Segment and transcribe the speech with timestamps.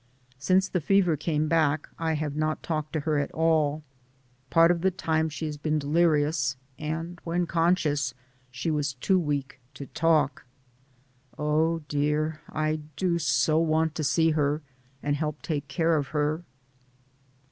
[0.39, 3.83] Since the fever came back I have not talked to her at all.
[4.49, 8.15] Part of the time she has been delirious, and when conscious
[8.49, 10.43] she was too weak to talk."
[11.37, 12.41] Oh, dear.
[12.49, 14.63] I do so want to see her
[15.03, 16.41] and help take care of her.